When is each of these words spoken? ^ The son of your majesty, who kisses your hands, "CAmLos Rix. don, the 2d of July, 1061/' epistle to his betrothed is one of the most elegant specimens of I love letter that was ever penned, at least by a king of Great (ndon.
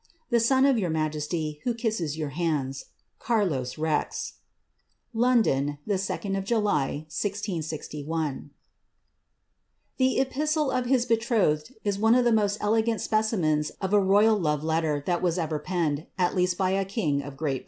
^ 0.01 0.03
The 0.31 0.39
son 0.39 0.65
of 0.65 0.79
your 0.79 0.89
majesty, 0.89 1.59
who 1.63 1.75
kisses 1.75 2.17
your 2.17 2.29
hands, 2.29 2.85
"CAmLos 3.19 3.77
Rix. 3.77 4.33
don, 5.15 5.43
the 5.85 5.93
2d 5.93 6.35
of 6.35 6.43
July, 6.43 7.05
1061/' 7.07 8.49
epistle 9.99 10.69
to 10.71 10.81
his 10.89 11.05
betrothed 11.05 11.75
is 11.83 11.99
one 11.99 12.15
of 12.15 12.25
the 12.25 12.31
most 12.33 12.57
elegant 12.59 12.99
specimens 12.99 13.69
of 13.79 13.93
I 13.93 13.97
love 13.97 14.63
letter 14.63 15.03
that 15.05 15.21
was 15.21 15.37
ever 15.37 15.59
penned, 15.59 16.07
at 16.17 16.33
least 16.35 16.57
by 16.57 16.71
a 16.71 16.83
king 16.83 17.21
of 17.21 17.37
Great 17.37 17.57
(ndon. 17.59 17.59